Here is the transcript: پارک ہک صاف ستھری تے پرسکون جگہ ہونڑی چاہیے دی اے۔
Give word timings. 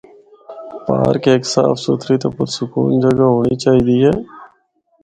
پارک 0.85 1.23
ہک 1.31 1.43
صاف 1.53 1.75
ستھری 1.83 2.15
تے 2.21 2.27
پرسکون 2.35 2.91
جگہ 3.03 3.27
ہونڑی 3.31 3.55
چاہیے 3.63 3.81
دی 3.87 3.95
اے۔ 4.07 4.13